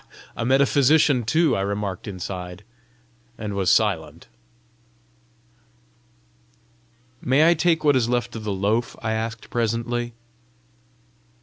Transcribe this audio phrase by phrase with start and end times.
[0.35, 2.63] a metaphysician too!" I remarked inside,
[3.37, 4.27] and was silent.
[7.21, 10.13] "May I take what is left of the loaf?" I asked presently.